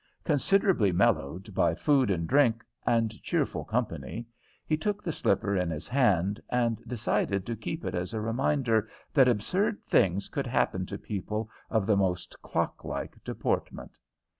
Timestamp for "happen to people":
10.47-11.51